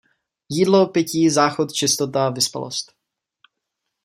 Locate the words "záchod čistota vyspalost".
1.29-2.91